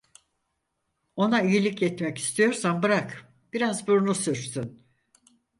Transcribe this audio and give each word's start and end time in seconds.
Ona 1.15 1.41
iyilik 1.41 1.83
etmek 1.83 2.17
istiyorsan 2.17 2.83
bırak 2.83 3.33
biraz 3.53 3.87
burnu 3.87 4.15
sürtsün… 4.15 4.85